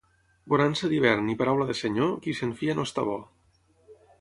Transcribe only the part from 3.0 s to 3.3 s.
bo.